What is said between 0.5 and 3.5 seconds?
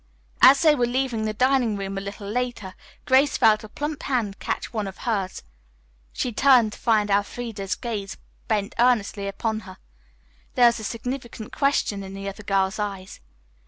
they were leaving the dining room a little later, Grace